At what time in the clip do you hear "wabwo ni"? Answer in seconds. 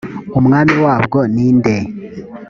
0.85-1.47